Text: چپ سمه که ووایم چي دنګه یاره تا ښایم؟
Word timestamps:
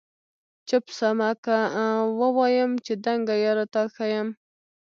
چپ 0.67 0.85
سمه 0.99 1.29
که 1.43 1.57
ووایم 2.19 2.71
چي 2.85 2.93
دنګه 3.05 3.35
یاره 3.45 3.65
تا 3.73 3.83
ښایم؟ 3.93 4.27